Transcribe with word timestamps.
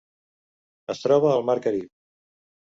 Es 0.93 1.03
troba 1.03 1.29
al 1.33 1.45
Mar 1.51 1.57
Carib. 1.67 1.93